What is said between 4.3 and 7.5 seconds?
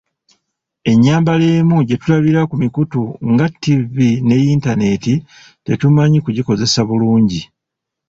yintaneeti tetumanyi kugikozesa bulungi.